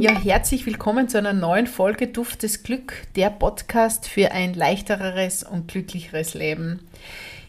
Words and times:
Ja, 0.00 0.18
herzlich 0.18 0.64
willkommen 0.64 1.10
zu 1.10 1.18
einer 1.18 1.34
neuen 1.34 1.66
Folge 1.66 2.06
Duftes 2.06 2.62
Glück, 2.62 2.94
der 3.16 3.28
Podcast 3.28 4.08
für 4.08 4.32
ein 4.32 4.54
leichteres 4.54 5.42
und 5.42 5.68
glücklicheres 5.68 6.32
Leben. 6.32 6.80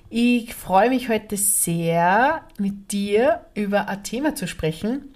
Ich 0.09 0.53
freue 0.53 0.89
mich 0.89 1.07
heute 1.07 1.37
sehr, 1.37 2.41
mit 2.57 2.91
dir 2.91 3.45
über 3.53 3.87
ein 3.87 4.03
Thema 4.03 4.35
zu 4.35 4.49
sprechen, 4.49 5.13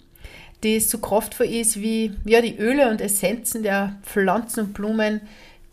das 0.63 0.89
so 0.89 0.99
kraftvoll 0.99 1.47
ist 1.47 1.81
wie 1.81 2.15
ja, 2.23 2.39
die 2.39 2.57
Öle 2.57 2.89
und 2.89 3.01
Essenzen 3.01 3.63
der 3.63 3.97
Pflanzen 4.03 4.67
und 4.67 4.73
Blumen, 4.73 5.19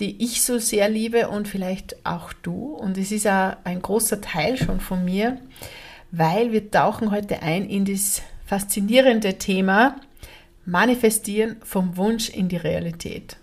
die 0.00 0.20
ich 0.20 0.42
so 0.42 0.58
sehr 0.58 0.88
liebe 0.88 1.28
und 1.28 1.46
vielleicht 1.46 2.04
auch 2.04 2.32
du. 2.32 2.74
Und 2.74 2.98
es 2.98 3.12
ist 3.12 3.28
auch 3.28 3.54
ein 3.62 3.80
großer 3.80 4.20
Teil 4.20 4.56
schon 4.56 4.80
von 4.80 5.04
mir, 5.04 5.38
weil 6.10 6.50
wir 6.50 6.72
tauchen 6.72 7.12
heute 7.12 7.40
ein 7.40 7.70
in 7.70 7.84
das 7.84 8.20
faszinierende 8.46 9.38
Thema 9.38 9.94
Manifestieren 10.64 11.56
vom 11.64 11.96
Wunsch 11.96 12.28
in 12.28 12.48
die 12.48 12.56
Realität. 12.56 13.36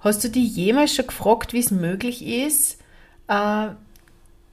Hast 0.00 0.22
du 0.22 0.28
dich 0.28 0.54
jemals 0.54 0.94
schon 0.94 1.06
gefragt, 1.06 1.52
wie 1.52 1.58
es 1.58 1.70
möglich 1.70 2.24
ist, 2.24 2.78
äh, 3.26 3.68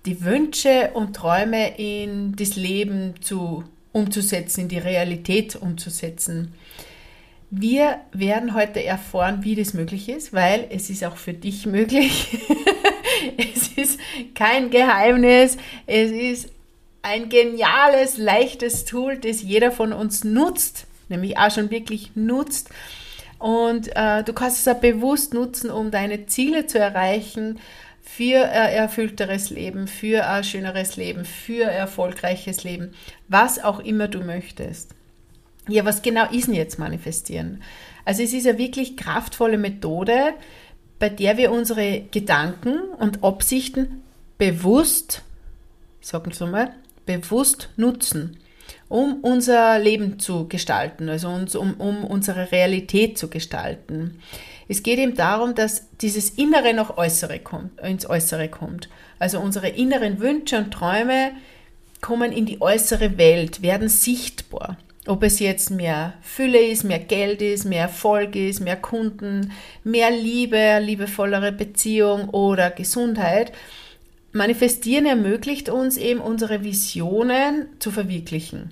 die 0.05 0.23
Wünsche 0.23 0.91
und 0.93 1.15
Träume 1.15 1.77
in 1.77 2.35
das 2.35 2.55
Leben 2.55 3.15
zu, 3.21 3.63
umzusetzen, 3.91 4.61
in 4.61 4.67
die 4.69 4.77
Realität 4.77 5.55
umzusetzen? 5.55 6.53
Wir 7.51 7.99
werden 8.11 8.55
heute 8.55 8.83
erfahren, 8.83 9.43
wie 9.43 9.55
das 9.55 9.73
möglich 9.73 10.09
ist, 10.09 10.33
weil 10.33 10.67
es 10.71 10.89
ist 10.89 11.03
auch 11.03 11.15
für 11.15 11.33
dich 11.33 11.65
möglich. 11.65 12.37
es 13.37 13.67
ist 13.77 13.99
kein 14.33 14.71
Geheimnis. 14.71 15.57
Es 15.85 16.11
ist 16.11 16.49
ein 17.01 17.29
geniales, 17.29 18.17
leichtes 18.17 18.85
Tool, 18.85 19.17
das 19.17 19.43
jeder 19.43 19.71
von 19.71 19.93
uns 19.93 20.23
nutzt, 20.23 20.87
nämlich 21.09 21.37
auch 21.37 21.51
schon 21.51 21.71
wirklich 21.71 22.11
nutzt. 22.15 22.69
Und 23.39 23.95
äh, 23.95 24.23
du 24.23 24.33
kannst 24.33 24.59
es 24.59 24.73
auch 24.73 24.79
bewusst 24.79 25.33
nutzen, 25.33 25.69
um 25.69 25.91
deine 25.91 26.25
Ziele 26.25 26.67
zu 26.67 26.79
erreichen, 26.79 27.59
für 28.05 28.45
ein 28.45 28.73
erfüllteres 28.73 29.49
Leben, 29.49 29.87
für 29.87 30.25
ein 30.27 30.43
schöneres 30.43 30.95
Leben, 30.95 31.25
für 31.25 31.67
ein 31.67 31.75
erfolgreiches 31.75 32.63
Leben, 32.63 32.93
was 33.27 33.61
auch 33.61 33.79
immer 33.79 34.07
du 34.07 34.19
möchtest. 34.19 34.91
Ja, 35.67 35.83
was 35.83 36.03
genau 36.03 36.29
ist 36.31 36.47
denn 36.47 36.53
jetzt 36.53 36.77
manifestieren? 36.77 37.63
Also 38.05 38.21
es 38.21 38.33
ist 38.33 38.47
eine 38.47 38.59
wirklich 38.59 38.95
kraftvolle 38.95 39.57
Methode, 39.57 40.33
bei 40.99 41.09
der 41.09 41.37
wir 41.37 41.51
unsere 41.51 42.01
Gedanken 42.11 42.79
und 42.99 43.23
Absichten 43.23 44.03
bewusst, 44.37 45.23
sagen 45.99 46.31
wir 46.37 46.47
mal, 46.47 46.73
bewusst 47.05 47.69
nutzen, 47.75 48.37
um 48.89 49.19
unser 49.21 49.79
Leben 49.79 50.19
zu 50.19 50.47
gestalten, 50.47 51.09
also 51.09 51.29
uns, 51.29 51.55
um, 51.55 51.73
um 51.75 52.03
unsere 52.03 52.51
Realität 52.51 53.17
zu 53.17 53.29
gestalten. 53.29 54.19
Es 54.67 54.83
geht 54.83 54.99
eben 54.99 55.15
darum, 55.15 55.55
dass 55.55 55.87
dieses 56.01 56.31
Innere 56.31 56.73
noch 56.73 56.97
Äußere 56.97 57.39
kommt, 57.39 57.79
ins 57.81 58.09
Äußere 58.09 58.49
kommt. 58.49 58.89
Also 59.19 59.39
unsere 59.39 59.69
inneren 59.69 60.19
Wünsche 60.19 60.57
und 60.57 60.71
Träume 60.71 61.31
kommen 62.01 62.31
in 62.31 62.45
die 62.45 62.61
äußere 62.61 63.17
Welt, 63.17 63.61
werden 63.61 63.89
sichtbar. 63.89 64.77
Ob 65.07 65.21
es 65.21 65.39
jetzt 65.39 65.69
mehr 65.69 66.13
Fülle 66.21 66.59
ist, 66.59 66.83
mehr 66.83 66.99
Geld 66.99 67.41
ist, 67.41 67.65
mehr 67.65 67.83
Erfolg 67.83 68.35
ist, 68.35 68.59
mehr 68.59 68.75
Kunden, 68.75 69.51
mehr 69.83 70.09
Liebe, 70.09 70.79
liebevollere 70.81 71.51
Beziehung 71.51 72.29
oder 72.29 72.71
Gesundheit. 72.71 73.51
Manifestieren 74.31 75.05
ermöglicht 75.05 75.69
uns 75.69 75.97
eben 75.97 76.19
unsere 76.19 76.63
Visionen 76.63 77.67
zu 77.79 77.91
verwirklichen. 77.91 78.71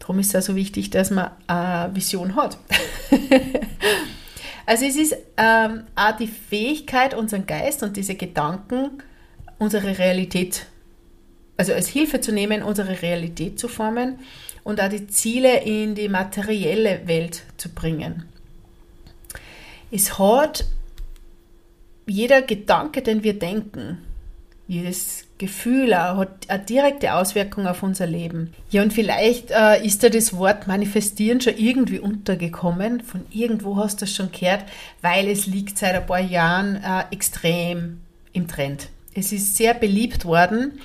Darum 0.00 0.18
ist 0.18 0.30
es 0.30 0.34
also 0.34 0.56
wichtig, 0.56 0.90
dass 0.90 1.10
man 1.10 1.30
eine 1.46 1.94
Vision 1.94 2.34
hat. 2.34 2.58
Also 4.70 4.84
es 4.84 4.94
ist 4.94 5.16
ähm, 5.36 5.82
auch 5.96 6.16
die 6.16 6.28
Fähigkeit, 6.28 7.12
unseren 7.12 7.44
Geist 7.44 7.82
und 7.82 7.96
diese 7.96 8.14
Gedanken, 8.14 9.02
unsere 9.58 9.98
Realität, 9.98 10.66
also 11.56 11.72
als 11.72 11.88
Hilfe 11.88 12.20
zu 12.20 12.30
nehmen, 12.30 12.62
unsere 12.62 13.02
Realität 13.02 13.58
zu 13.58 13.66
formen 13.66 14.20
und 14.62 14.80
auch 14.80 14.88
die 14.88 15.08
Ziele 15.08 15.64
in 15.64 15.96
die 15.96 16.08
materielle 16.08 17.08
Welt 17.08 17.42
zu 17.56 17.70
bringen. 17.70 18.26
Es 19.90 20.20
hat 20.20 20.66
jeder 22.06 22.42
Gedanke, 22.42 23.02
den 23.02 23.24
wir 23.24 23.36
denken, 23.36 23.98
jedes 24.68 25.24
Gefühl 25.40 25.96
hat 25.96 26.48
eine 26.48 26.62
direkte 26.62 27.14
Auswirkung 27.14 27.66
auf 27.66 27.82
unser 27.82 28.06
Leben. 28.06 28.52
Ja, 28.68 28.82
und 28.82 28.92
vielleicht 28.92 29.50
äh, 29.50 29.82
ist 29.84 30.04
da 30.04 30.10
das 30.10 30.36
Wort 30.36 30.68
manifestieren 30.68 31.40
schon 31.40 31.56
irgendwie 31.56 31.98
untergekommen. 31.98 33.00
Von 33.00 33.24
irgendwo 33.30 33.78
hast 33.78 34.02
du 34.02 34.04
es 34.04 34.14
schon 34.14 34.30
gehört, 34.30 34.64
weil 35.00 35.28
es 35.28 35.46
liegt 35.46 35.78
seit 35.78 35.94
ein 35.94 36.06
paar 36.06 36.20
Jahren 36.20 36.76
äh, 36.76 37.04
extrem 37.10 38.00
im 38.34 38.48
Trend. 38.48 38.88
Es 39.14 39.32
ist 39.32 39.56
sehr 39.56 39.72
beliebt 39.72 40.26
worden. 40.26 40.78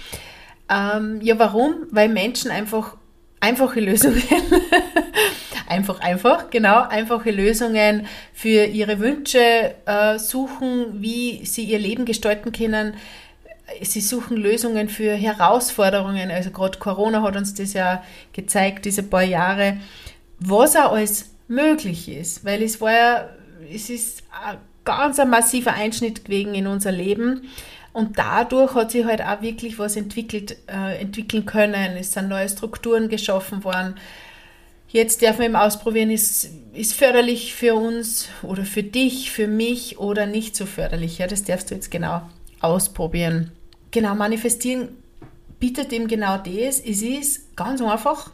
Ähm, 0.69 1.19
ja, 1.21 1.37
warum? 1.37 1.75
Weil 1.91 2.07
Menschen 2.07 2.49
einfach 2.49 2.95
einfache 3.41 3.81
Lösungen, 3.81 4.23
einfach, 5.67 5.99
einfach, 5.99 6.49
genau, 6.49 6.81
einfache 6.87 7.31
Lösungen 7.31 8.07
für 8.33 8.65
ihre 8.65 8.99
Wünsche 8.99 9.75
äh, 9.85 10.17
suchen, 10.17 11.01
wie 11.01 11.45
sie 11.45 11.65
ihr 11.65 11.79
Leben 11.79 12.05
gestalten 12.05 12.53
können 12.53 12.93
sie 13.81 14.01
suchen 14.01 14.37
Lösungen 14.37 14.89
für 14.89 15.13
Herausforderungen. 15.13 16.31
Also 16.31 16.51
gerade 16.51 16.79
Corona 16.79 17.21
hat 17.21 17.35
uns 17.35 17.53
das 17.53 17.73
ja 17.73 18.03
gezeigt, 18.33 18.85
diese 18.85 19.03
paar 19.03 19.23
Jahre, 19.23 19.77
was 20.39 20.75
auch 20.75 20.93
alles 20.93 21.31
möglich 21.47 22.09
ist. 22.09 22.45
Weil 22.45 22.61
es 22.61 22.81
war 22.81 22.91
ja, 22.91 23.29
es 23.73 23.89
ist 23.89 24.23
ein 24.45 24.57
ganz 24.83 25.19
ein 25.19 25.29
massiver 25.29 25.73
Einschnitt 25.73 26.25
gewesen 26.25 26.53
in 26.53 26.67
unser 26.67 26.91
Leben. 26.91 27.49
Und 27.93 28.17
dadurch 28.17 28.75
hat 28.75 28.91
sich 28.91 29.05
halt 29.05 29.21
auch 29.21 29.41
wirklich 29.41 29.79
was 29.79 29.95
entwickelt, 29.95 30.57
äh, 30.67 30.99
entwickeln 30.99 31.45
können. 31.45 31.95
Es 31.97 32.11
sind 32.11 32.27
neue 32.27 32.49
Strukturen 32.49 33.07
geschaffen 33.07 33.63
worden. 33.63 33.95
Jetzt 34.89 35.21
darf 35.21 35.37
man 35.37 35.47
eben 35.47 35.55
ausprobieren, 35.55 36.11
ist, 36.11 36.49
ist 36.73 36.93
förderlich 36.93 37.53
für 37.53 37.75
uns 37.75 38.29
oder 38.43 38.63
für 38.63 38.83
dich, 38.83 39.31
für 39.31 39.47
mich 39.47 39.97
oder 39.97 40.25
nicht 40.25 40.55
so 40.55 40.65
förderlich. 40.65 41.17
Ja, 41.17 41.27
das 41.27 41.43
darfst 41.43 41.71
du 41.71 41.75
jetzt 41.75 41.89
genau 41.89 42.21
ausprobieren. 42.61 43.51
Genau, 43.91 44.15
manifestieren 44.15 44.89
bietet 45.59 45.93
eben 45.93 46.07
genau 46.07 46.37
das. 46.37 46.79
Es 46.79 47.01
ist 47.01 47.55
ganz 47.55 47.81
einfach. 47.81 48.29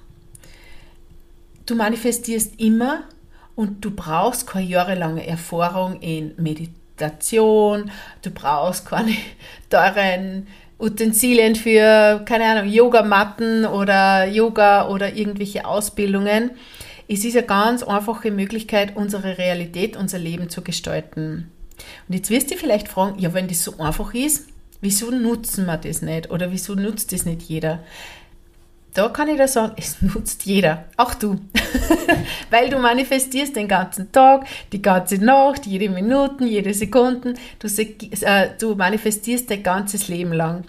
Du 1.65 1.75
manifestierst 1.75 2.59
immer 2.59 3.03
und 3.55 3.85
du 3.85 3.91
brauchst 3.91 4.47
keine 4.47 4.65
jahrelange 4.65 5.25
Erfahrung 5.25 6.01
in 6.01 6.33
Meditation, 6.37 7.91
du 8.21 8.31
brauchst 8.31 8.85
keine 8.87 9.13
teuren 9.69 10.47
Utensilien 10.79 11.55
für, 11.55 12.21
keine 12.25 12.45
Ahnung, 12.45 12.71
Yogamatten 12.71 13.65
oder 13.65 14.25
Yoga 14.25 14.89
oder 14.89 15.15
irgendwelche 15.15 15.65
Ausbildungen. 15.65 16.51
Es 17.07 17.23
ist 17.23 17.37
eine 17.37 17.45
ganz 17.45 17.83
einfache 17.83 18.31
Möglichkeit, 18.31 18.95
unsere 18.95 19.37
Realität, 19.37 19.95
unser 19.95 20.17
Leben 20.17 20.49
zu 20.49 20.63
gestalten. 20.63 21.51
Und 22.07 22.15
jetzt 22.15 22.29
wirst 22.29 22.51
du 22.51 22.55
vielleicht 22.55 22.87
fragen, 22.87 23.19
ja, 23.19 23.33
wenn 23.33 23.47
das 23.47 23.63
so 23.63 23.77
einfach 23.79 24.13
ist, 24.13 24.47
wieso 24.81 25.11
nutzen 25.11 25.65
wir 25.65 25.77
das 25.77 26.01
nicht? 26.01 26.31
Oder 26.31 26.51
wieso 26.51 26.75
nutzt 26.75 27.11
das 27.11 27.25
nicht 27.25 27.43
jeder? 27.43 27.79
Da 28.93 29.07
kann 29.07 29.29
ich 29.29 29.37
da 29.37 29.47
sagen, 29.47 29.73
es 29.77 30.01
nutzt 30.01 30.45
jeder, 30.45 30.85
auch 30.97 31.13
du. 31.13 31.39
Weil 32.49 32.69
du 32.69 32.77
manifestierst 32.77 33.55
den 33.55 33.67
ganzen 33.67 34.11
Tag, 34.11 34.45
die 34.71 34.81
ganze 34.81 35.17
Nacht, 35.23 35.65
jede 35.65 35.89
Minute, 35.89 36.43
jede 36.45 36.73
Sekunde. 36.73 37.35
Du, 37.59 37.67
äh, 37.67 38.49
du 38.59 38.75
manifestierst 38.75 39.49
dein 39.49 39.63
ganzes 39.63 40.07
Leben 40.07 40.33
lang. 40.33 40.65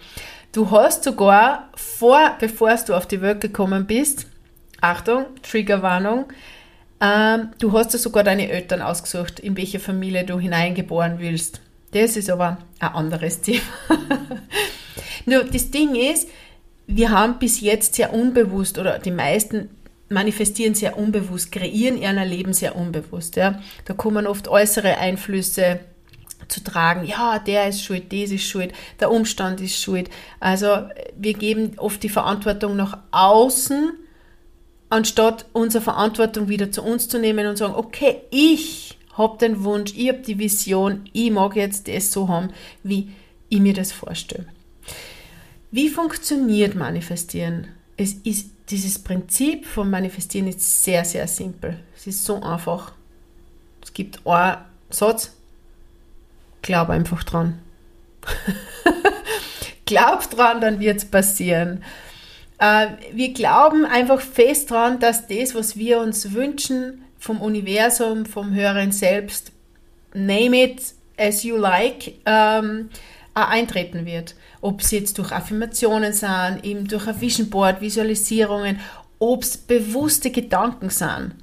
Du 0.53 0.70
hast 0.70 1.03
sogar 1.03 1.70
vor, 1.75 2.37
bevor 2.38 2.75
du 2.87 2.94
auf 2.94 3.06
die 3.06 3.23
Welt 3.23 3.41
gekommen 3.41 3.87
bist, 3.87 4.26
Achtung, 4.82 5.25
Triggerwarnung, 5.43 6.26
ähm, 7.03 7.49
du 7.59 7.73
hast 7.73 7.93
ja 7.93 7.99
sogar 7.99 8.23
deine 8.23 8.49
Eltern 8.49 8.81
ausgesucht, 8.81 9.41
in 9.41 9.57
welche 9.57 9.81
Familie 9.81 10.25
du 10.25 10.39
hineingeboren 10.39 11.19
willst. 11.19 11.61
Das 11.91 12.17
ist 12.17 12.31
aber 12.31 12.59
ein 12.79 12.89
anderes 12.89 13.41
Thema. 13.43 13.61
Nur 15.27 15.45
das 15.45 15.71
Ding 15.73 15.97
ist, 15.97 16.29
wir 16.87 17.11
haben 17.11 17.39
bis 17.41 17.61
jetzt 17.61 17.97
sehr 17.97 18.15
unbewusst 18.15 18.79
oder 18.79 19.01
die 19.01 19.11
meisten 19.11 19.69
manifestieren 20.09 20.75
sehr 20.75 20.97
unbewusst, 20.97 21.51
kreieren 21.51 21.97
ihr 21.97 22.13
Leben 22.25 22.53
sehr 22.53 22.77
unbewusst. 22.77 23.37
Ja. 23.37 23.61
Da 23.85 23.95
kommen 23.95 24.27
oft 24.27 24.47
äußere 24.47 24.99
Einflüsse 24.99 25.81
zu 26.49 26.63
tragen. 26.63 27.05
Ja, 27.05 27.39
der 27.39 27.69
ist 27.69 27.83
schuld, 27.83 28.13
das 28.13 28.31
ist 28.31 28.45
schuld, 28.47 28.73
der 29.01 29.11
Umstand 29.11 29.61
ist 29.61 29.81
schuld. 29.81 30.09
Also 30.39 30.89
wir 31.17 31.35
geben 31.35 31.73
oft 31.79 32.03
die 32.03 32.09
Verantwortung 32.09 32.77
nach 32.77 32.99
außen 33.11 33.93
anstatt 34.93 35.47
unsere 35.55 35.83
Verantwortung 35.83 36.49
wieder 36.49 36.71
zu 36.71 36.83
uns 36.83 37.09
zu 37.09 37.19
nehmen 37.19 37.47
und 37.47 37.56
sagen, 37.56 37.75
okay, 37.75 38.21
ich 38.31 38.99
habe 39.15 39.39
den 39.39 39.65
Wunsch, 39.65 39.94
ich 39.97 40.11
habe 40.11 40.19
die 40.19 40.39
Vision, 40.39 41.09
ich 41.15 41.31
mag 41.31 41.56
jetzt 41.56 41.89
das 41.89 42.12
so 42.12 42.29
haben, 42.29 42.50
wie 42.83 43.11
ich 43.49 43.61
mir 43.61 43.73
das 43.73 43.91
vorstelle. 43.91 44.47
Wie 45.71 45.89
funktioniert 45.89 46.75
Manifestieren? 46.75 47.69
Es 47.97 48.12
ist 48.25 48.50
dieses 48.69 48.99
Prinzip 48.99 49.65
vom 49.65 49.89
Manifestieren 49.89 50.49
ist 50.49 50.85
sehr, 50.85 51.06
sehr 51.06 51.27
simpel. 51.27 51.79
Es 51.97 52.06
ist 52.06 52.25
so 52.27 52.43
einfach. 52.43 52.93
Es 53.83 53.94
gibt 53.94 54.27
einen 54.27 54.59
Satz, 54.91 55.33
glaub 56.61 56.91
einfach 56.91 57.25
dran. 57.25 57.59
glaub 59.87 60.29
dran, 60.31 60.61
dann 60.61 60.81
wird 60.81 60.99
es 60.99 61.06
passieren. 61.06 61.83
Äh, 62.62 62.91
wir 63.12 63.32
glauben 63.32 63.85
einfach 63.85 64.20
fest 64.20 64.70
dran, 64.70 65.00
dass 65.00 65.26
das, 65.26 65.56
was 65.56 65.76
wir 65.76 65.99
uns 65.99 66.32
wünschen, 66.32 67.05
vom 67.19 67.41
Universum, 67.41 68.25
vom 68.25 68.55
höheren 68.55 68.93
Selbst, 68.93 69.50
name 70.14 70.62
it 70.62 70.81
as 71.19 71.43
you 71.43 71.56
like, 71.56 72.14
ähm, 72.25 72.88
eintreten 73.35 74.06
wird. 74.06 74.37
Ob 74.61 74.81
es 74.81 74.93
jetzt 74.93 75.19
durch 75.19 75.32
Affirmationen 75.32 76.12
sind, 76.12 76.61
eben 76.62 76.87
durch 76.87 77.09
ein 77.09 77.20
Vision 77.20 77.50
Board, 77.50 77.81
Visualisierungen, 77.81 78.79
ob 79.19 79.43
es 79.43 79.56
bewusste 79.56 80.31
Gedanken 80.31 80.91
sind. 80.91 81.35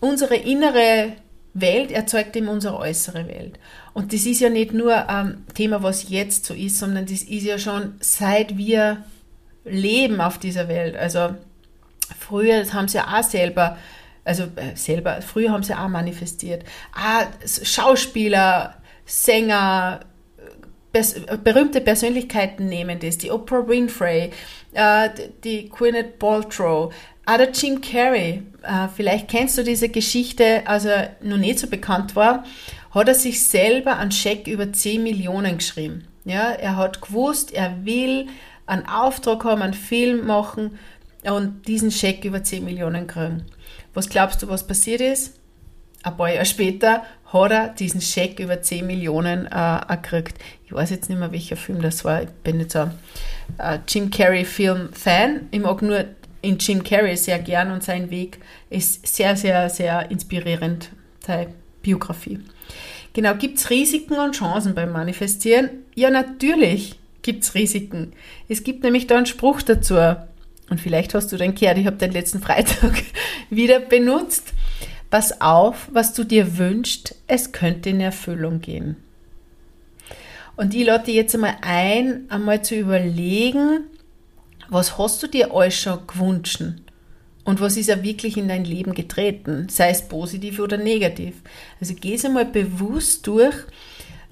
Unsere 0.00 0.36
innere 0.36 1.12
Welt 1.52 1.90
erzeugt 1.90 2.36
eben 2.36 2.48
unsere 2.48 2.78
äußere 2.78 3.26
Welt. 3.28 3.58
Und 3.92 4.14
das 4.14 4.24
ist 4.24 4.40
ja 4.40 4.48
nicht 4.48 4.72
nur 4.72 5.10
ein 5.10 5.44
Thema, 5.54 5.82
was 5.82 6.08
jetzt 6.08 6.46
so 6.46 6.54
ist, 6.54 6.78
sondern 6.78 7.04
das 7.04 7.22
ist 7.22 7.44
ja 7.44 7.58
schon 7.58 7.94
seit 8.00 8.56
wir 8.56 9.04
leben 9.64 10.20
auf 10.20 10.38
dieser 10.38 10.68
Welt. 10.68 10.96
Also 10.96 11.34
früher 12.18 12.60
das 12.60 12.72
haben 12.72 12.88
sie 12.88 13.00
auch 13.00 13.22
selber, 13.22 13.76
also 14.24 14.44
äh, 14.56 14.74
selber, 14.74 15.20
früher 15.22 15.50
haben 15.50 15.62
sie 15.62 15.74
auch 15.74 15.88
manifestiert. 15.88 16.64
Ah, 16.94 17.26
Schauspieler, 17.44 18.74
Sänger, 19.04 20.00
pers 20.92 21.14
berühmte 21.44 21.80
Persönlichkeiten 21.80 22.68
nehmen 22.68 22.98
das. 22.98 23.18
Die 23.18 23.30
Oprah 23.30 23.66
Winfrey, 23.66 24.30
äh, 24.72 25.08
die 25.44 25.68
Gwyneth 25.68 26.18
Paltrow, 26.18 26.92
auch 27.26 27.36
der 27.36 27.50
Jim 27.50 27.80
Carrey. 27.80 28.42
Äh, 28.62 28.88
vielleicht 28.94 29.28
kennst 29.28 29.58
du 29.58 29.64
diese 29.64 29.88
Geschichte, 29.88 30.62
als 30.66 30.84
er 30.84 31.16
noch 31.22 31.36
nicht 31.36 31.58
so 31.58 31.66
bekannt 31.66 32.16
war, 32.16 32.44
hat 32.90 33.08
er 33.08 33.14
sich 33.14 33.46
selber 33.46 33.96
einen 33.98 34.12
Scheck 34.12 34.46
über 34.46 34.72
10 34.72 35.02
Millionen 35.02 35.58
geschrieben. 35.58 36.08
Ja, 36.24 36.50
er 36.50 36.76
hat 36.76 37.00
gewusst, 37.00 37.52
er 37.52 37.84
will 37.84 38.28
einen 38.68 38.86
Auftrag 38.86 39.44
haben, 39.44 39.62
einen 39.62 39.74
Film 39.74 40.26
machen 40.26 40.78
und 41.24 41.66
diesen 41.66 41.90
Scheck 41.90 42.24
über 42.24 42.42
10 42.42 42.64
Millionen 42.64 43.06
kriegen. 43.06 43.44
Was 43.94 44.08
glaubst 44.08 44.42
du, 44.42 44.48
was 44.48 44.66
passiert 44.66 45.00
ist? 45.00 45.34
Ein 46.02 46.16
paar 46.16 46.30
Jahre 46.32 46.46
später 46.46 47.02
hat 47.32 47.50
er 47.50 47.68
diesen 47.68 48.00
Scheck 48.00 48.38
über 48.38 48.62
10 48.62 48.86
Millionen 48.86 49.46
äh, 49.46 49.80
gekriegt. 49.96 50.38
Ich 50.64 50.72
weiß 50.72 50.90
jetzt 50.90 51.08
nicht 51.08 51.18
mehr, 51.18 51.32
welcher 51.32 51.56
Film 51.56 51.82
das 51.82 52.04
war. 52.04 52.22
Ich 52.22 52.28
bin 52.28 52.60
jetzt 52.60 52.76
ein 52.76 52.92
äh, 53.58 53.78
Jim 53.88 54.10
Carrey-Film-Fan. 54.10 55.48
Ich 55.50 55.60
mag 55.60 55.82
nur 55.82 56.04
in 56.40 56.58
Jim 56.58 56.84
Carrey 56.84 57.16
sehr 57.16 57.38
gern 57.40 57.72
und 57.72 57.82
sein 57.82 58.10
Weg 58.10 58.38
ist 58.70 59.06
sehr, 59.06 59.34
sehr, 59.34 59.68
sehr 59.70 60.10
inspirierend, 60.10 60.90
seine 61.26 61.48
Biografie. 61.82 62.38
Genau, 63.12 63.34
gibt 63.34 63.58
es 63.58 63.70
Risiken 63.70 64.18
und 64.18 64.36
Chancen 64.36 64.74
beim 64.74 64.92
Manifestieren? 64.92 65.70
Ja, 65.94 66.10
natürlich 66.10 66.98
gibt 67.22 67.44
es 67.44 67.54
Risiken. 67.54 68.12
Es 68.48 68.64
gibt 68.64 68.82
nämlich 68.82 69.06
da 69.06 69.16
einen 69.16 69.26
Spruch 69.26 69.62
dazu. 69.62 69.94
Und 70.70 70.80
vielleicht 70.80 71.14
hast 71.14 71.32
du 71.32 71.36
den 71.36 71.54
gehört, 71.54 71.78
ich 71.78 71.86
habe 71.86 71.96
den 71.96 72.12
letzten 72.12 72.40
Freitag 72.40 73.02
wieder 73.50 73.80
benutzt. 73.80 74.52
Pass 75.10 75.40
auf, 75.40 75.88
was 75.92 76.12
du 76.12 76.24
dir 76.24 76.58
wünschst, 76.58 77.14
es 77.26 77.52
könnte 77.52 77.90
in 77.90 78.00
Erfüllung 78.00 78.60
gehen. 78.60 78.96
Und 80.56 80.74
ich 80.74 80.84
lade 80.84 81.04
dich 81.04 81.14
jetzt 81.14 81.34
einmal 81.34 81.56
ein, 81.62 82.24
einmal 82.28 82.62
zu 82.62 82.74
überlegen, 82.74 83.84
was 84.68 84.98
hast 84.98 85.22
du 85.22 85.26
dir 85.26 85.54
alles 85.54 85.76
schon 85.76 86.06
gewünscht? 86.06 86.62
Und 87.44 87.60
was 87.60 87.78
ist 87.78 87.86
ja 87.86 88.02
wirklich 88.02 88.36
in 88.36 88.48
dein 88.48 88.64
Leben 88.64 88.92
getreten, 88.92 89.68
sei 89.70 89.88
es 89.88 90.06
positiv 90.06 90.58
oder 90.58 90.76
negativ. 90.76 91.36
Also 91.80 91.94
geh 91.94 92.14
es 92.14 92.24
einmal 92.24 92.44
bewusst 92.44 93.26
durch, 93.26 93.54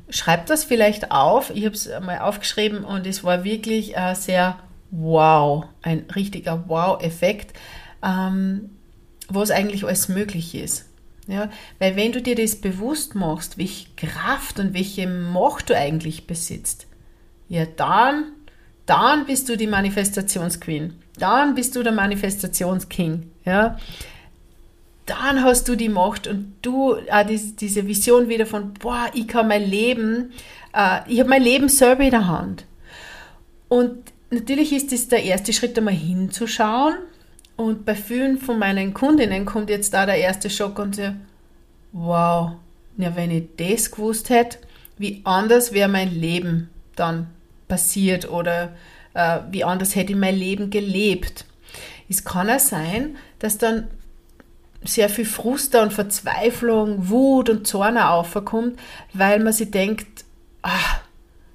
schreib 0.09 0.47
das 0.47 0.65
vielleicht 0.65 1.11
auf. 1.11 1.51
Ich 1.51 1.65
habe 1.65 1.75
es 1.75 1.89
einmal 1.89 2.21
aufgeschrieben 2.21 2.85
und 2.85 3.07
es 3.07 3.25
war 3.25 3.45
wirklich 3.45 3.97
äh, 3.97 4.15
sehr 4.15 4.59
wow, 4.91 5.65
ein 5.83 6.05
richtiger 6.15 6.69
Wow-Effekt, 6.69 7.57
ähm, 8.03 8.71
was 9.29 9.51
eigentlich 9.51 9.85
alles 9.85 10.09
möglich 10.09 10.55
ist. 10.55 10.87
Ja, 11.29 11.51
weil 11.81 11.97
wenn 11.97 12.13
du 12.13 12.23
dir 12.23 12.37
das 12.37 12.55
bewusst 12.55 13.17
machst, 13.17 13.59
welche 13.59 13.89
Kraft 13.97 14.61
und 14.61 14.75
welche 14.75 15.09
Macht 15.09 15.71
du 15.71 15.77
eigentlich 15.77 16.29
besitzt, 16.29 16.87
ja 17.49 17.65
dann 17.65 18.33
dann 18.87 19.27
bist 19.27 19.49
du 19.49 19.57
die 19.57 19.67
Manifestationsqueen. 19.67 20.95
Dann 21.19 21.55
bist 21.55 21.75
du 21.77 21.83
der 21.83 21.93
Manifestationsking. 21.93 23.31
Ja? 23.45 23.79
Dann 25.07 25.43
hast 25.43 25.69
du 25.69 25.77
die 25.77 25.89
Macht 25.89 26.27
und 26.27 26.55
du 26.63 26.95
äh, 26.95 27.25
diese, 27.25 27.53
diese 27.53 27.87
Vision 27.87 28.29
wieder 28.29 28.45
von, 28.45 28.75
boah, 28.75 29.07
ich 29.15 29.29
kann 29.29 29.49
mein 29.49 29.65
Leben, 29.65 30.33
äh, 30.75 31.01
ich 31.09 31.21
habe 31.21 31.31
mein 31.31 31.43
Leben 31.43 31.69
selber 31.69 32.03
in 32.03 32.11
der 32.11 32.27
Hand. 32.27 32.65
Und 33.69 34.13
natürlich 34.31 34.73
ist 34.73 34.93
es 34.93 35.09
der 35.09 35.23
erste 35.23 35.53
Schritt, 35.53 35.79
einmal 35.79 35.95
hinzuschauen. 35.95 36.95
Und 37.57 37.87
bei 37.87 37.95
vielen 37.95 38.39
von 38.39 38.59
meinen 38.59 38.93
Kundinnen 38.93 39.47
kommt 39.47 39.71
jetzt 39.71 39.95
da 39.95 40.07
der 40.07 40.19
erste 40.19 40.51
Schock 40.51 40.79
und 40.79 40.97
so, 40.97 41.13
wow, 41.93 42.53
ja, 42.99 43.15
wenn 43.17 43.31
ich 43.31 43.45
das 43.57 43.91
gewusst 43.91 44.29
hätte, 44.29 44.59
wie 44.99 45.23
anders 45.25 45.73
wäre 45.73 45.89
mein 45.89 46.13
Leben 46.15 46.69
dann 46.97 47.29
passiert 47.69 48.31
oder 48.31 48.75
äh, 49.15 49.41
wie 49.51 49.65
anders 49.65 49.95
hätte 49.95 50.13
ich 50.13 50.19
mein 50.19 50.37
Leben 50.37 50.71
gelebt. 50.71 51.45
Es 52.09 52.25
kann 52.25 52.51
auch 52.51 52.59
sein, 52.59 53.17
dass 53.39 53.59
dann 53.59 53.89
sehr 54.87 55.09
viel 55.09 55.25
Frust 55.25 55.75
und 55.75 55.93
Verzweiflung, 55.93 57.09
Wut 57.09 57.49
und 57.49 57.67
Zorn 57.67 57.99
aufkommt, 57.99 58.79
weil 59.13 59.41
man 59.41 59.53
sich 59.53 59.71
denkt, 59.71 60.25
ah, 60.63 61.01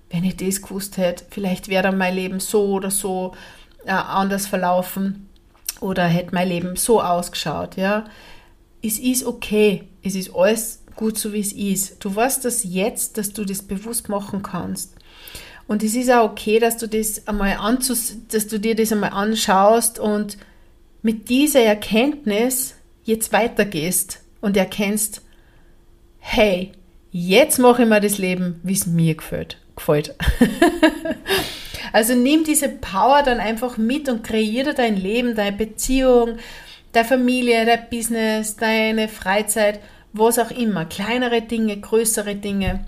wenn 0.10 0.24
ich 0.24 0.38
das 0.38 0.62
gewusst 0.62 0.98
hätte, 0.98 1.26
vielleicht 1.30 1.68
wäre 1.68 1.84
dann 1.84 1.98
mein 1.98 2.16
Leben 2.16 2.40
so 2.40 2.66
oder 2.68 2.92
so 2.92 3.34
äh, 3.86 3.92
anders 3.92 4.48
verlaufen 4.48 5.30
oder 5.80 6.06
hätte 6.06 6.36
mein 6.36 6.50
Leben 6.50 6.76
so 6.76 7.02
ausgeschaut. 7.02 7.78
Ja, 7.78 8.06
es 8.84 9.00
ist 9.00 9.26
okay, 9.26 9.88
es 10.04 10.16
ist 10.16 10.36
alles 10.36 10.84
gut 10.96 11.18
so 11.18 11.34
wie 11.34 11.40
es 11.40 11.54
ist. 11.54 12.04
Du 12.04 12.14
weißt 12.14 12.46
das 12.46 12.64
jetzt, 12.64 13.18
dass 13.18 13.34
du 13.34 13.46
das 13.46 13.62
bewusst 13.62 14.10
machen 14.10 14.44
kannst. 14.44 14.96
Und 15.68 15.84
es 15.84 15.96
ist 15.96 16.12
auch 16.12 16.32
okay, 16.32 16.60
dass 16.60 16.78
du 16.78 16.88
das 16.88 17.28
einmal 17.28 17.56
anzus 17.58 18.16
dass 18.30 18.48
du 18.48 18.60
dir 18.60 18.76
das 18.76 18.92
einmal 18.92 19.12
anschaust 19.12 20.00
und 20.00 20.38
mit 21.02 21.30
dieser 21.30 21.62
Erkenntnis 21.62 22.76
jetzt 23.12 23.32
weitergehst 23.34 24.22
und 24.42 24.58
erkennst, 24.58 25.22
hey, 26.20 26.72
jetzt 27.12 27.60
mache 27.60 27.84
ich 27.84 27.88
mir 27.90 28.02
das 28.02 28.18
Leben, 28.18 28.60
wie 28.64 28.74
es 28.74 28.88
mir 28.88 29.16
gefällt. 29.16 29.58
gefällt. 29.76 30.16
also 31.94 32.16
nimm 32.16 32.44
diese 32.44 32.70
Power 32.70 33.24
dann 33.24 33.40
einfach 33.40 33.78
mit 33.78 34.10
und 34.10 34.24
kreiere 34.24 34.74
dein 34.74 34.98
Leben, 34.98 35.36
deine 35.36 35.56
Beziehung, 35.56 36.38
deine 36.92 37.08
Familie, 37.08 37.66
dein 37.66 37.90
Business, 37.90 38.56
deine 38.56 39.08
Freizeit, 39.08 39.80
was 40.14 40.40
auch 40.40 40.52
immer. 40.52 40.86
Kleinere 40.86 41.42
Dinge, 41.42 41.80
größere 41.80 42.36
Dinge. 42.36 42.86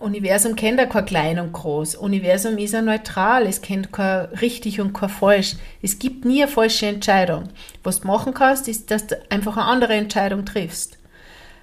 Universum 0.00 0.56
kennt 0.56 0.78
ja 0.78 0.86
kein 0.86 1.04
klein 1.04 1.38
und 1.38 1.52
groß. 1.52 1.96
Universum 1.96 2.56
ist 2.58 2.72
ja 2.72 2.82
neutral. 2.82 3.46
Es 3.46 3.60
kennt 3.60 3.92
kein 3.92 4.26
richtig 4.40 4.80
und 4.80 4.92
kein 4.92 5.08
falsch. 5.08 5.56
Es 5.82 5.98
gibt 5.98 6.24
nie 6.24 6.42
eine 6.42 6.50
falsche 6.50 6.86
Entscheidung. 6.86 7.44
Was 7.82 8.00
du 8.00 8.08
machen 8.08 8.34
kannst, 8.34 8.66
ist, 8.68 8.90
dass 8.90 9.06
du 9.06 9.20
einfach 9.30 9.56
eine 9.56 9.66
andere 9.66 9.94
Entscheidung 9.94 10.44
triffst. 10.44 10.98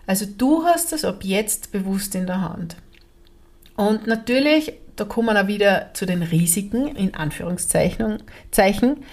Also 0.06 0.26
du 0.26 0.64
hast 0.64 0.92
das 0.92 1.04
ab 1.04 1.24
jetzt 1.24 1.72
bewusst 1.72 2.16
in 2.16 2.28
der 2.28 2.42
Hand. 2.42 2.78
Und 3.76 4.08
natürlich, 4.08 4.74
da 4.96 5.06
kommen 5.06 5.34
wir 5.34 5.44
auch 5.44 5.48
wieder 5.48 5.92
zu 5.94 6.06
den 6.06 6.24
Risiken, 6.24 6.88
in 6.96 7.14
Anführungszeichen, 7.14 8.24
Zeichen, 8.52 9.04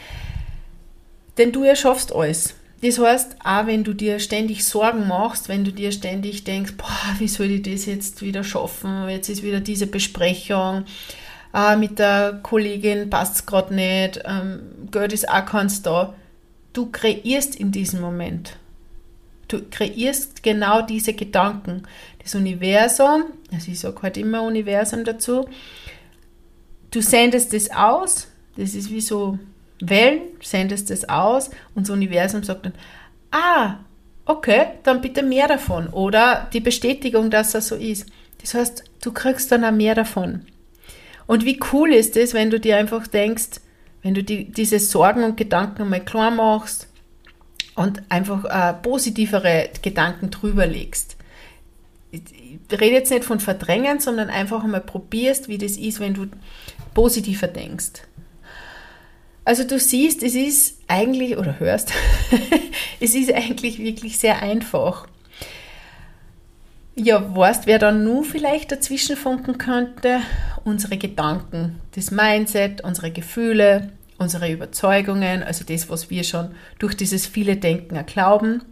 denn 1.37 1.53
du 1.53 1.65
erschaffst 1.65 2.15
alles. 2.15 2.55
Das 2.85 2.99
heißt, 2.99 3.37
auch 3.43 3.67
wenn 3.67 3.83
du 3.83 3.95
dir 3.95 4.19
ständig 4.19 4.63
Sorgen 4.63 5.09
machst, 5.09 5.49
wenn 5.49 5.65
du 5.65 5.73
dir 5.73 5.91
ständig 5.91 6.45
denkst, 6.45 6.75
boah, 6.77 7.15
wie 7.19 7.29
soll 7.29 7.47
ich 7.47 7.63
das 7.63 7.87
jetzt 7.87 8.21
wieder 8.21 8.45
schaffen? 8.45 9.09
Jetzt 9.09 9.31
ist 9.31 9.43
wieder 9.43 9.61
diese 9.61 9.87
Besprechung, 9.87 10.85
ah, 11.53 11.77
mit 11.77 11.99
der 11.99 12.41
Kollegin 12.43 13.09
passt 13.09 13.37
es 13.37 13.47
gerade 13.47 13.75
nicht, 13.75 14.21
ähm, 14.27 14.61
Geld 14.91 15.15
ist 15.15 15.27
auch 15.31 15.47
keins 15.47 15.81
da. 15.81 16.13
Du 16.75 16.91
kreierst 16.93 17.57
in 17.57 17.73
diesem 17.73 18.03
Moment. 18.03 18.59
Du 19.49 19.63
kreierst 19.71 20.43
genau 20.43 20.83
diese 20.83 21.15
Gedanken. 21.15 21.85
Das 22.23 22.35
Universum, 22.35 23.25
also 23.51 23.73
ich 23.73 23.81
sage 23.81 24.03
halt 24.03 24.19
immer 24.19 24.43
Universum 24.43 25.05
dazu, 25.05 25.49
du 26.91 27.01
sendest 27.01 27.55
das 27.55 27.71
aus, 27.71 28.29
das 28.59 28.75
ist 28.75 28.91
wie 28.91 29.01
so 29.01 29.39
Wellen, 29.89 30.21
sendest 30.41 30.91
es 30.91 31.09
aus 31.09 31.51
und 31.75 31.87
das 31.87 31.91
Universum 31.91 32.43
sagt 32.43 32.67
dann, 32.67 32.75
ah, 33.31 33.77
okay, 34.27 34.67
dann 34.83 35.01
bitte 35.01 35.23
mehr 35.23 35.49
davon. 35.49 35.89
Oder 35.89 36.49
die 36.53 36.61
Bestätigung, 36.61 37.31
dass 37.31 37.53
das 37.53 37.69
so 37.69 37.77
ist. 37.77 38.07
Das 38.41 38.55
heißt, 38.55 38.85
du 39.03 39.13
kriegst 39.13 39.51
dann 39.53 39.65
auch 39.65 39.73
mehr 39.73 39.95
davon. 39.95 40.43
Und 41.27 41.45
wie 41.45 41.59
cool 41.73 41.93
ist 41.93 42.17
es, 42.17 42.35
wenn 42.35 42.51
du 42.51 42.61
dir 42.61 42.77
einfach 42.77 43.07
denkst, 43.07 43.61
wenn 44.03 44.15
du 44.15 44.23
die, 44.23 44.53
diese 44.53 44.79
Sorgen 44.79 45.25
und 45.25 45.37
Gedanken 45.37 45.89
mal 45.89 46.05
klar 46.05 46.31
machst 46.31 46.89
und 47.75 48.03
einfach 48.11 48.45
äh, 48.45 48.75
positivere 48.75 49.71
Gedanken 49.81 50.31
drüber 50.31 50.67
legst. 50.67 51.17
Ich, 52.11 52.23
rede 52.71 52.95
jetzt 52.95 53.11
nicht 53.11 53.25
von 53.25 53.41
verdrängen, 53.41 54.01
sondern 54.01 54.31
einfach 54.31 54.63
mal 54.65 54.81
probierst, 54.81 55.49
wie 55.49 55.59
das 55.59 55.73
ist, 55.73 56.01
wenn 56.01 56.15
du 56.15 56.27
positiver 56.93 57.49
denkst. 57.49 58.03
Also 59.45 59.65
du 59.65 59.79
siehst, 59.79 60.23
es 60.23 60.35
ist 60.35 60.79
eigentlich, 60.89 61.37
oder 61.37 61.61
hörst, 61.61 61.93
es 63.01 63.15
ist 63.15 63.33
eigentlich 63.33 63.79
wirklich 63.79 64.19
sehr 64.19 64.43
einfach. 64.43 65.07
Ja, 66.97 67.35
weißt, 67.37 67.67
wer 67.67 67.79
dann 67.79 68.05
nur 68.05 68.25
vielleicht 68.25 68.73
dazwischen 68.73 69.17
funken 69.17 69.59
könnte? 69.59 70.21
Unsere 70.65 70.97
Gedanken, 70.97 71.81
das 71.95 72.11
Mindset, 72.11 72.83
unsere 72.83 73.11
Gefühle, 73.11 73.91
unsere 74.17 74.51
Überzeugungen, 74.51 75.43
also 75.43 75.65
das, 75.65 75.91
was 75.91 76.09
wir 76.09 76.25
schon 76.25 76.55
durch 76.79 76.95
dieses 76.95 77.27
viele 77.27 77.57
Denken 77.57 78.05
glauben. 78.07 78.63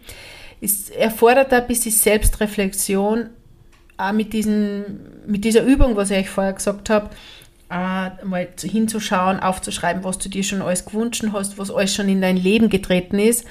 Es 0.61 0.89
erfordert 0.89 1.53
ein 1.53 1.67
bisschen 1.67 1.93
Selbstreflexion, 1.93 3.31
auch 3.97 4.13
mit, 4.13 4.33
diesen, 4.33 5.01
mit 5.27 5.45
dieser 5.45 5.65
Übung, 5.65 5.97
was 5.97 6.11
ich 6.11 6.19
euch 6.19 6.31
vorher 6.31 6.53
gesagt 6.53 6.89
habe, 6.91 7.11
äh, 7.73 8.25
mal 8.25 8.49
hinzuschauen, 8.61 9.41
aufzuschreiben, 9.41 10.05
was 10.05 10.19
du 10.19 10.29
dir 10.29 10.45
schon 10.45 10.61
alles 10.61 10.85
gewünscht 10.85 11.25
hast, 11.33 11.57
was 11.57 11.71
alles 11.71 11.95
schon 11.95 12.09
in 12.09 12.21
dein 12.21 12.37
Leben 12.37 12.69
getreten 12.69 13.19
ist 13.19 13.47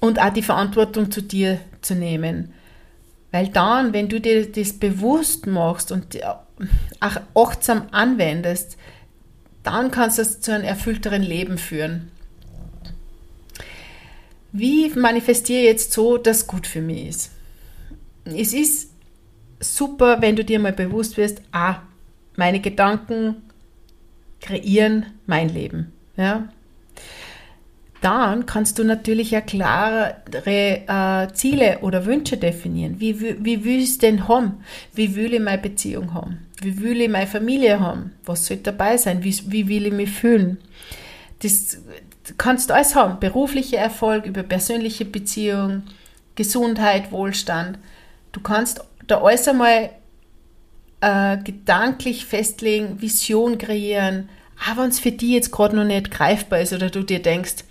und 0.00 0.20
auch 0.20 0.32
die 0.32 0.42
Verantwortung 0.42 1.12
zu 1.12 1.22
dir 1.22 1.60
zu 1.80 1.94
nehmen. 1.94 2.52
Weil 3.30 3.48
dann, 3.48 3.92
wenn 3.92 4.08
du 4.08 4.20
dir 4.20 4.50
das 4.50 4.72
bewusst 4.72 5.46
machst 5.46 5.92
und 5.92 6.18
auch 7.00 7.20
achtsam 7.34 7.86
anwendest, 7.92 8.76
dann 9.62 9.92
kannst 9.92 10.18
du 10.18 10.22
es 10.22 10.40
zu 10.40 10.52
einem 10.52 10.64
erfüllteren 10.64 11.22
Leben 11.22 11.56
führen. 11.56 12.10
Wie 14.50 14.90
manifestiere 14.90 15.60
ich 15.60 15.66
jetzt 15.66 15.92
so, 15.92 16.18
dass 16.18 16.48
gut 16.48 16.66
für 16.66 16.80
mich 16.80 17.06
ist? 17.06 17.30
Es 18.24 18.52
ist 18.52 18.90
super, 19.60 20.20
wenn 20.20 20.34
du 20.34 20.44
dir 20.44 20.58
mal 20.58 20.72
bewusst 20.72 21.16
wirst, 21.16 21.42
ah, 21.52 21.82
meine 22.40 22.60
Gedanken 22.60 23.36
kreieren 24.40 25.04
mein 25.26 25.50
Leben. 25.50 25.92
Ja? 26.16 26.48
Dann 28.00 28.46
kannst 28.46 28.78
du 28.78 28.84
natürlich 28.84 29.30
ja 29.30 29.42
klarere 29.42 30.14
äh, 30.46 31.32
Ziele 31.34 31.80
oder 31.82 32.06
Wünsche 32.06 32.38
definieren. 32.38 32.98
Wie, 32.98 33.20
wie, 33.20 33.44
wie 33.44 33.64
will 33.64 33.80
ich 33.80 33.98
denn 33.98 34.26
haben? 34.26 34.64
Wie 34.94 35.14
will 35.16 35.34
ich 35.34 35.40
meine 35.40 35.60
Beziehung 35.60 36.14
haben? 36.14 36.38
Wie 36.62 36.80
will 36.80 37.02
ich 37.02 37.10
meine 37.10 37.26
Familie 37.26 37.78
haben? 37.78 38.12
Was 38.24 38.46
soll 38.46 38.56
dabei 38.56 38.96
sein? 38.96 39.22
Wie, 39.22 39.38
wie 39.48 39.68
will 39.68 39.86
ich 39.86 39.92
mich 39.92 40.10
fühlen? 40.10 40.56
Das 41.40 41.76
kannst 42.38 42.70
du 42.70 42.74
alles 42.74 42.94
haben. 42.94 43.20
Beruflicher 43.20 43.78
Erfolg, 43.78 44.24
über 44.24 44.42
persönliche 44.44 45.04
Beziehung, 45.04 45.82
Gesundheit, 46.36 47.12
Wohlstand. 47.12 47.78
Du 48.32 48.40
kannst 48.40 48.82
da 49.06 49.20
alles 49.20 49.46
einmal 49.46 49.90
äh, 51.00 51.38
gedanklich 51.38 52.26
festlegen, 52.26 53.00
Vision 53.00 53.58
kreieren, 53.58 54.28
aber 54.68 54.82
wenn 54.82 54.90
es 54.90 55.00
für 55.00 55.12
die 55.12 55.32
jetzt 55.32 55.50
gerade 55.50 55.74
noch 55.76 55.84
nicht 55.84 56.10
greifbar 56.10 56.60
ist 56.60 56.72
oder 56.72 56.90
du 56.90 57.02
dir 57.02 57.22
denkst, 57.22 57.64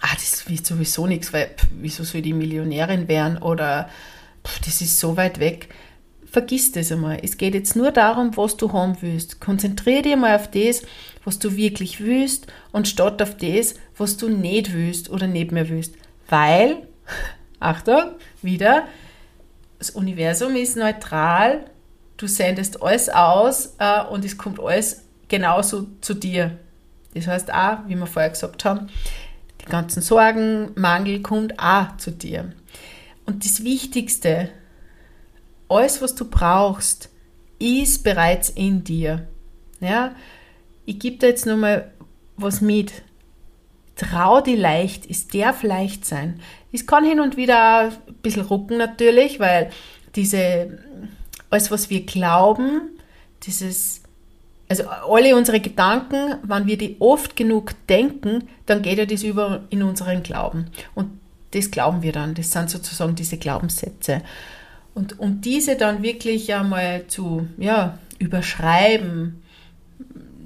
ah, 0.00 0.14
das 0.14 0.48
wird 0.48 0.66
sowieso 0.66 1.06
nichts, 1.06 1.32
weil 1.32 1.46
pff, 1.56 1.68
wieso 1.80 2.04
soll 2.04 2.22
die 2.22 2.32
Millionärin 2.32 3.08
werden 3.08 3.38
oder 3.38 3.88
pff, 4.44 4.60
das 4.60 4.80
ist 4.80 4.98
so 4.98 5.16
weit 5.16 5.38
weg. 5.38 5.68
Vergiss 6.26 6.70
das 6.72 6.92
einmal. 6.92 7.18
Es 7.22 7.36
geht 7.36 7.54
jetzt 7.54 7.74
nur 7.74 7.90
darum, 7.90 8.36
was 8.36 8.56
du 8.56 8.72
haben 8.72 8.96
willst. 9.00 9.40
Konzentriere 9.40 10.02
dich 10.02 10.16
mal 10.16 10.36
auf 10.36 10.48
das, 10.50 10.82
was 11.24 11.40
du 11.40 11.56
wirklich 11.56 12.00
willst 12.00 12.46
und 12.70 12.86
statt 12.86 13.20
auf 13.20 13.36
das, 13.36 13.74
was 13.96 14.16
du 14.16 14.28
nicht 14.28 14.72
willst 14.72 15.10
oder 15.10 15.26
nicht 15.26 15.50
mehr 15.50 15.68
willst. 15.68 15.94
Weil, 16.28 16.88
Achtung, 17.60 18.12
wieder, 18.42 18.86
das 19.78 19.90
Universum 19.90 20.54
ist 20.56 20.76
neutral 20.76 21.64
du 22.20 22.28
sendest 22.28 22.82
alles 22.82 23.08
aus 23.08 23.74
äh, 23.78 24.04
und 24.04 24.24
es 24.24 24.36
kommt 24.36 24.60
alles 24.60 25.04
genauso 25.28 25.86
zu 26.00 26.14
dir. 26.14 26.58
Das 27.14 27.26
heißt 27.26 27.52
auch, 27.52 27.78
wie 27.86 27.96
wir 27.96 28.06
vorher 28.06 28.30
gesagt 28.30 28.64
haben, 28.64 28.88
die 29.60 29.66
ganzen 29.66 30.02
Sorgen, 30.02 30.70
Mangel 30.74 31.22
kommt 31.22 31.58
auch 31.58 31.96
zu 31.96 32.12
dir. 32.12 32.52
Und 33.26 33.44
das 33.44 33.64
Wichtigste, 33.64 34.50
alles, 35.68 36.02
was 36.02 36.14
du 36.14 36.28
brauchst, 36.28 37.08
ist 37.58 38.04
bereits 38.04 38.50
in 38.50 38.84
dir. 38.84 39.26
Ja? 39.80 40.14
Ich 40.84 40.98
gebe 40.98 41.16
dir 41.16 41.28
jetzt 41.28 41.46
nochmal 41.46 41.90
was 42.36 42.60
mit. 42.60 42.92
Trau 43.96 44.40
dir 44.40 44.56
leicht, 44.56 45.08
es 45.08 45.28
darf 45.28 45.62
leicht 45.62 46.06
sein. 46.06 46.40
Es 46.72 46.86
kann 46.86 47.04
hin 47.04 47.20
und 47.20 47.36
wieder 47.36 47.90
ein 47.90 48.14
bisschen 48.22 48.46
rucken 48.46 48.78
natürlich, 48.78 49.40
weil 49.40 49.70
diese 50.16 50.78
alles, 51.50 51.70
was 51.70 51.90
wir 51.90 52.06
glauben, 52.06 52.82
dieses, 53.42 54.02
also 54.68 54.88
alle 54.88 55.36
unsere 55.36 55.60
Gedanken, 55.60 56.36
wenn 56.42 56.66
wir 56.66 56.78
die 56.78 56.96
oft 57.00 57.36
genug 57.36 57.72
denken, 57.88 58.48
dann 58.66 58.82
geht 58.82 58.98
ja 58.98 59.06
das 59.06 59.22
über 59.22 59.62
in 59.70 59.82
unseren 59.82 60.22
Glauben. 60.22 60.66
Und 60.94 61.10
das 61.52 61.70
glauben 61.70 62.02
wir 62.02 62.12
dann. 62.12 62.34
Das 62.34 62.52
sind 62.52 62.70
sozusagen 62.70 63.14
diese 63.16 63.36
Glaubenssätze. 63.36 64.22
Und 64.94 65.18
um 65.18 65.40
diese 65.40 65.76
dann 65.76 66.02
wirklich 66.02 66.54
einmal 66.54 67.06
zu 67.06 67.48
ja, 67.58 67.98
überschreiben, 68.18 69.42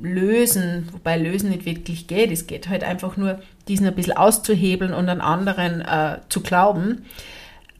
lösen, 0.02 0.88
wobei 0.92 1.16
lösen 1.16 1.50
nicht 1.50 1.64
wirklich 1.64 2.06
geht, 2.06 2.30
es 2.30 2.46
geht 2.46 2.68
halt 2.68 2.84
einfach 2.84 3.16
nur, 3.16 3.40
diesen 3.68 3.86
ein 3.86 3.94
bisschen 3.94 4.16
auszuhebeln 4.16 4.92
und 4.92 5.08
an 5.08 5.20
anderen 5.20 5.80
äh, 5.80 6.18
zu 6.28 6.42
glauben. 6.42 7.06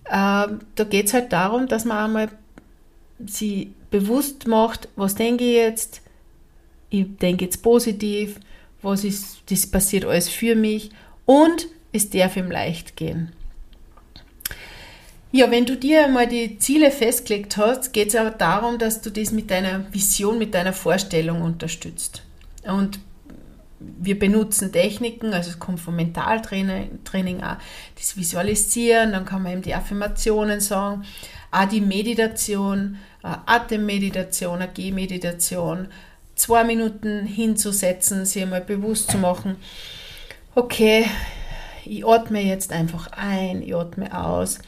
Äh, 0.04 0.10
da 0.74 0.84
geht 0.88 1.06
es 1.06 1.14
halt 1.14 1.32
darum, 1.32 1.68
dass 1.68 1.84
man 1.84 1.98
einmal 1.98 2.28
sie 3.26 3.74
bewusst 3.90 4.46
macht, 4.46 4.88
was 4.96 5.14
denke 5.14 5.44
ich 5.44 5.54
jetzt, 5.54 6.02
ich 6.90 7.06
denke 7.18 7.44
jetzt 7.44 7.62
positiv, 7.62 8.40
was 8.82 9.04
ist, 9.04 9.42
das 9.50 9.66
passiert 9.66 10.04
alles 10.04 10.28
für 10.28 10.54
mich 10.54 10.90
und 11.24 11.68
es 11.92 12.10
darf 12.10 12.36
ihm 12.36 12.50
leicht 12.50 12.96
gehen. 12.96 13.32
Ja, 15.32 15.50
wenn 15.50 15.66
du 15.66 15.76
dir 15.76 16.04
einmal 16.04 16.28
die 16.28 16.58
Ziele 16.58 16.92
festgelegt 16.92 17.56
hast, 17.56 17.92
geht 17.92 18.08
es 18.08 18.14
aber 18.14 18.30
darum, 18.30 18.78
dass 18.78 19.00
du 19.00 19.10
das 19.10 19.32
mit 19.32 19.50
deiner 19.50 19.92
Vision, 19.92 20.38
mit 20.38 20.54
deiner 20.54 20.72
Vorstellung 20.72 21.42
unterstützt. 21.42 22.22
Und 22.62 23.00
wir 23.80 24.18
benutzen 24.18 24.72
Techniken, 24.72 25.34
also 25.34 25.50
es 25.50 25.58
kommt 25.58 25.80
vom 25.80 25.96
Mentaltraining 25.96 27.02
Training 27.04 27.42
auch, 27.42 27.56
das 27.96 28.16
Visualisieren, 28.16 29.12
dann 29.12 29.24
kann 29.24 29.42
man 29.42 29.52
eben 29.54 29.62
die 29.62 29.74
Affirmationen 29.74 30.60
sagen, 30.60 31.04
die 31.70 31.80
Meditation, 31.80 32.98
Atemmeditation, 33.22 34.60
eine 34.60 34.72
Gehmeditation, 34.72 35.88
zwei 36.34 36.64
Minuten 36.64 37.26
hinzusetzen, 37.26 38.26
sich 38.26 38.42
einmal 38.42 38.60
bewusst 38.60 39.10
zu 39.10 39.18
machen, 39.18 39.56
okay, 40.54 41.06
ich 41.84 42.06
atme 42.06 42.40
jetzt 42.40 42.72
einfach 42.72 43.08
ein, 43.12 43.62
ich 43.62 43.74
atme 43.74 44.16
aus 44.16 44.58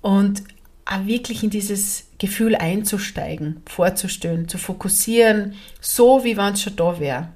und 0.00 0.42
auch 0.84 1.06
wirklich 1.06 1.42
in 1.42 1.50
dieses 1.50 2.06
Gefühl 2.18 2.56
einzusteigen, 2.56 3.62
vorzustellen, 3.66 4.48
zu 4.48 4.58
fokussieren, 4.58 5.54
so 5.80 6.24
wie 6.24 6.36
wenn 6.36 6.54
es 6.54 6.62
schon 6.62 6.76
da 6.76 6.98
wäre. 6.98 7.28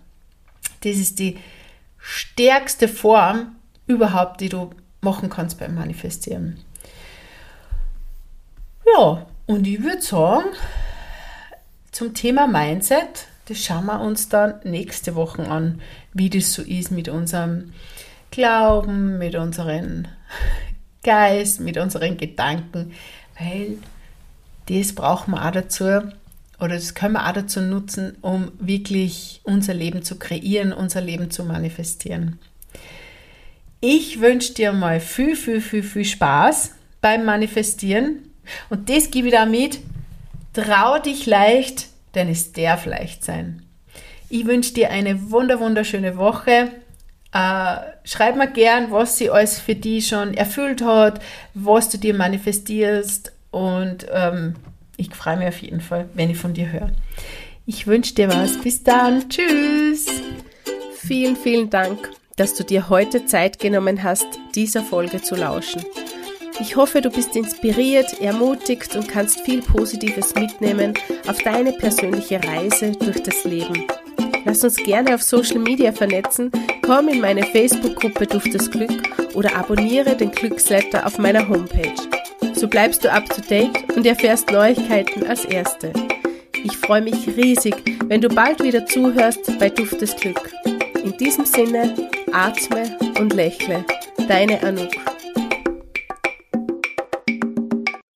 Das 0.80 0.96
ist 0.96 1.18
die 1.18 1.38
stärkste 1.98 2.88
Form 2.88 3.56
überhaupt, 3.86 4.40
die 4.40 4.48
du 4.48 4.70
machen 5.00 5.28
kannst 5.28 5.58
beim 5.58 5.74
Manifestieren. 5.74 6.58
Und 9.46 9.66
ich 9.66 9.82
würde 9.82 10.00
sagen, 10.00 10.46
zum 11.90 12.14
Thema 12.14 12.46
Mindset, 12.46 13.26
das 13.46 13.58
schauen 13.58 13.86
wir 13.86 14.00
uns 14.00 14.28
dann 14.28 14.54
nächste 14.64 15.14
Woche 15.14 15.46
an, 15.48 15.80
wie 16.14 16.30
das 16.30 16.52
so 16.52 16.62
ist 16.62 16.90
mit 16.90 17.08
unserem 17.08 17.72
Glauben, 18.30 19.18
mit 19.18 19.34
unserem 19.34 20.06
Geist, 21.02 21.60
mit 21.60 21.76
unseren 21.76 22.16
Gedanken, 22.16 22.92
weil 23.38 23.78
das 24.66 24.94
brauchen 24.94 25.32
wir 25.32 25.44
auch 25.44 25.50
dazu 25.50 25.84
oder 25.84 26.74
das 26.76 26.94
können 26.94 27.14
wir 27.14 27.28
auch 27.28 27.32
dazu 27.32 27.60
nutzen, 27.60 28.16
um 28.20 28.52
wirklich 28.60 29.40
unser 29.42 29.74
Leben 29.74 30.02
zu 30.02 30.18
kreieren, 30.18 30.72
unser 30.72 31.00
Leben 31.00 31.30
zu 31.30 31.44
manifestieren. 31.44 32.38
Ich 33.80 34.20
wünsche 34.20 34.54
dir 34.54 34.72
mal 34.72 35.00
viel, 35.00 35.34
viel, 35.34 35.60
viel, 35.60 35.82
viel 35.82 36.04
Spaß 36.04 36.70
beim 37.00 37.24
Manifestieren 37.24 38.31
und 38.70 38.88
das 38.88 39.10
gebe 39.10 39.28
ich 39.28 39.34
da 39.34 39.46
mit. 39.46 39.78
Trau 40.52 40.98
dich 40.98 41.26
leicht, 41.26 41.88
denn 42.14 42.28
es 42.28 42.52
darf 42.52 42.86
leicht 42.86 43.24
sein. 43.24 43.62
Ich 44.28 44.46
wünsche 44.46 44.74
dir 44.74 44.90
eine 44.90 45.30
wunder 45.30 45.60
wunderschöne 45.60 46.16
Woche. 46.16 46.70
Äh, 47.32 47.76
schreib 48.04 48.36
mir 48.36 48.50
gern, 48.50 48.90
was 48.90 49.16
sie 49.16 49.30
alles 49.30 49.58
für 49.58 49.74
dich 49.74 50.08
schon 50.08 50.34
erfüllt 50.34 50.82
hat, 50.82 51.20
was 51.54 51.88
du 51.88 51.98
dir 51.98 52.14
manifestierst 52.14 53.32
und 53.50 54.06
ähm, 54.12 54.56
ich 54.96 55.14
freue 55.14 55.36
mich 55.36 55.48
auf 55.48 55.62
jeden 55.62 55.80
Fall, 55.80 56.08
wenn 56.14 56.30
ich 56.30 56.38
von 56.38 56.54
dir 56.54 56.70
höre. 56.70 56.90
Ich 57.66 57.86
wünsche 57.86 58.14
dir 58.14 58.28
was. 58.28 58.60
Bis 58.60 58.82
dann. 58.82 59.28
Tschüss. 59.28 60.06
vielen, 60.96 61.36
vielen 61.36 61.70
Dank, 61.70 62.10
dass 62.36 62.54
du 62.54 62.64
dir 62.64 62.88
heute 62.88 63.26
Zeit 63.26 63.58
genommen 63.58 64.02
hast, 64.02 64.26
dieser 64.54 64.82
Folge 64.82 65.22
zu 65.22 65.36
lauschen. 65.36 65.84
Ich 66.62 66.76
hoffe, 66.76 67.00
du 67.00 67.10
bist 67.10 67.34
inspiriert, 67.34 68.20
ermutigt 68.20 68.94
und 68.94 69.08
kannst 69.08 69.40
viel 69.40 69.60
Positives 69.62 70.32
mitnehmen 70.36 70.94
auf 71.26 71.42
deine 71.42 71.72
persönliche 71.72 72.40
Reise 72.40 72.92
durch 72.92 73.20
das 73.20 73.42
Leben. 73.42 73.84
Lass 74.44 74.62
uns 74.62 74.76
gerne 74.76 75.16
auf 75.16 75.22
Social 75.22 75.58
Media 75.58 75.90
vernetzen, 75.90 76.52
komm 76.82 77.08
in 77.08 77.20
meine 77.20 77.42
Facebook-Gruppe 77.42 78.28
Duft 78.28 78.54
des 78.54 78.70
Glück 78.70 78.92
oder 79.34 79.56
abonniere 79.56 80.14
den 80.14 80.30
Glücksletter 80.30 81.04
auf 81.04 81.18
meiner 81.18 81.48
Homepage. 81.48 81.96
So 82.54 82.68
bleibst 82.68 83.02
du 83.02 83.10
up 83.10 83.28
to 83.28 83.40
date 83.40 83.96
und 83.96 84.06
erfährst 84.06 84.52
Neuigkeiten 84.52 85.26
als 85.26 85.44
Erste. 85.44 85.92
Ich 86.62 86.76
freue 86.76 87.02
mich 87.02 87.26
riesig, 87.36 87.74
wenn 88.06 88.20
du 88.20 88.28
bald 88.28 88.62
wieder 88.62 88.86
zuhörst 88.86 89.58
bei 89.58 89.68
Duft 89.68 90.00
des 90.00 90.14
Glück. 90.14 90.52
In 91.02 91.16
diesem 91.16 91.44
Sinne, 91.44 91.92
atme 92.32 92.96
und 93.18 93.32
lächle. 93.34 93.84
Deine 94.28 94.62
Anouk. 94.62 95.11